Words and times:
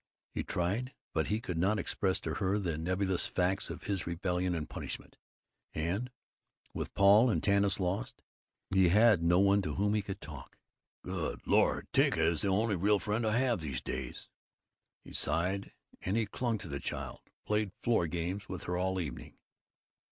He 0.31 0.41
tried, 0.43 0.95
but 1.13 1.27
he 1.27 1.39
could 1.39 1.59
not 1.59 1.77
express 1.77 2.19
to 2.21 2.33
her 2.33 2.57
the 2.57 2.75
nebulous 2.75 3.27
facts 3.27 3.69
of 3.69 3.83
his 3.83 4.07
rebellion 4.07 4.55
and 4.55 4.67
punishment. 4.67 5.15
And, 5.75 6.09
with 6.73 6.95
Paul 6.95 7.29
and 7.29 7.39
Tanis 7.43 7.79
lost, 7.79 8.23
he 8.73 8.89
had 8.89 9.21
no 9.21 9.39
one 9.39 9.61
to 9.61 9.75
whom 9.75 9.93
he 9.93 10.01
could 10.01 10.19
talk. 10.19 10.57
"Good 11.03 11.45
Lord, 11.45 11.85
Tinka 11.93 12.19
is 12.23 12.41
the 12.41 12.47
only 12.47 12.75
real 12.75 12.97
friend 12.97 13.27
I 13.27 13.37
have, 13.37 13.61
these 13.61 13.79
days," 13.79 14.27
he 15.03 15.13
sighed, 15.13 15.71
and 16.01 16.17
he 16.17 16.25
clung 16.25 16.57
to 16.57 16.67
the 16.67 16.79
child, 16.79 17.19
played 17.45 17.71
floor 17.77 18.07
games 18.07 18.49
with 18.49 18.63
her 18.63 18.77
all 18.77 18.99
evening. 18.99 19.37